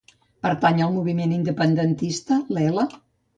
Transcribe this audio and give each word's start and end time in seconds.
Pertany 0.45 0.79
al 0.85 0.95
moviment 0.95 1.35
independentista 1.35 2.39
l'Ela? 2.59 2.89